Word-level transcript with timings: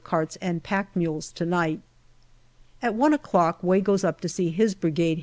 carts 0.03 0.35
and 0.41 0.63
pack 0.63 0.95
mules 0.95 1.31
to 1.31 1.45
night. 1.45 1.79
At 2.81 2.99
i 2.99 3.07
o'clock 3.13 3.61
Way 3.61 3.81
goes 3.81 4.03
up 4.03 4.19
to 4.21 4.29
see 4.29 4.49
his 4.49 4.73
Brigade 4.73 5.19
H. 5.19 5.19